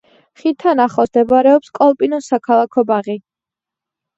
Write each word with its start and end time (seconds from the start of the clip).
ხიდთან 0.43 0.79
ახლოს 0.85 1.11
მდებარეობს 1.11 1.73
კოლპინოს 1.81 2.31
საქალაქო 2.33 2.87
ბაღი. 2.93 3.19